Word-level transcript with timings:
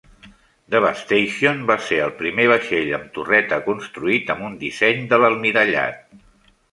"Devastation" 0.75 1.59
va 1.71 1.75
ser 1.89 1.99
el 2.05 2.13
primer 2.21 2.45
vaixell 2.51 2.89
amb 2.99 3.05
torreta 3.17 3.59
construït 3.67 4.31
amb 4.35 4.47
un 4.49 4.57
disseny 4.65 5.05
de 5.13 5.21
l'Almirallat. 5.21 6.01